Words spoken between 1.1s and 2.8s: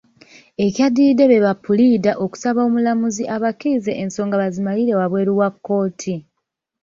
be bapuliida okusaba